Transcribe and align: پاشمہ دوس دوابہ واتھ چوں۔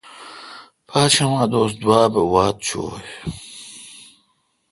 پاشمہ 0.87 1.43
دوس 1.51 1.71
دوابہ 1.81 2.21
واتھ 2.31 2.59
چوں۔ 2.65 2.91